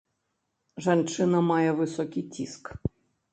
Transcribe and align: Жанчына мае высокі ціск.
Жанчына 0.85 1.41
мае 1.51 1.69
высокі 1.83 2.25
ціск. 2.33 2.65